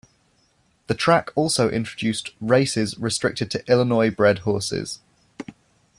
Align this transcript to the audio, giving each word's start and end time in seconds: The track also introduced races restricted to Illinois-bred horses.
The 0.87 0.95
track 0.95 1.29
also 1.35 1.69
introduced 1.69 2.31
races 2.41 2.97
restricted 2.97 3.51
to 3.51 3.63
Illinois-bred 3.71 4.39
horses. 4.39 4.99